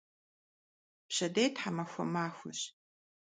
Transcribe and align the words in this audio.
Пщэдей 1.07 1.49
тхьэмахуэ 1.55 2.03
махуэщ. 2.13 2.59